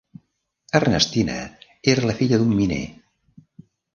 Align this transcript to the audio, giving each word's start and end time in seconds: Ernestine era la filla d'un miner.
Ernestine 0.79 1.35
era 1.93 2.09
la 2.11 2.17
filla 2.21 2.39
d'un 2.43 2.57
miner. 2.61 2.83